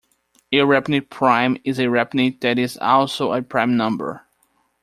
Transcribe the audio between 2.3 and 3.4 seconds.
that is also